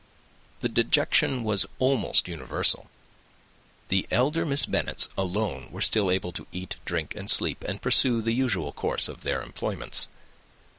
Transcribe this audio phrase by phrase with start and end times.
[0.61, 2.89] The dejection was almost universal.
[3.89, 8.19] The elder Miss Bennets alone were still able to eat, drink, and sleep, and pursue
[8.19, 10.07] the usual course of their employments.